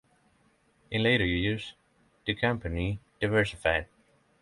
[0.89, 1.75] In later years,
[2.25, 3.85] the company diversified.